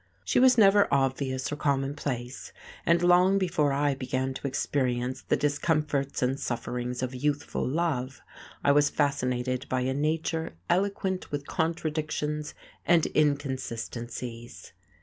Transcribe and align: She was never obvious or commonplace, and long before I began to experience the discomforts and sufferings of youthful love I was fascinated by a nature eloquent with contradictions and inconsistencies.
She 0.25 0.39
was 0.39 0.57
never 0.57 0.91
obvious 0.91 1.51
or 1.51 1.55
commonplace, 1.57 2.51
and 2.87 3.03
long 3.03 3.37
before 3.37 3.71
I 3.71 3.93
began 3.93 4.33
to 4.33 4.47
experience 4.47 5.21
the 5.21 5.37
discomforts 5.37 6.23
and 6.23 6.39
sufferings 6.39 7.03
of 7.03 7.13
youthful 7.13 7.67
love 7.67 8.19
I 8.63 8.71
was 8.71 8.89
fascinated 8.89 9.67
by 9.69 9.81
a 9.81 9.93
nature 9.93 10.55
eloquent 10.71 11.29
with 11.31 11.45
contradictions 11.45 12.55
and 12.83 13.05
inconsistencies. 13.15 14.73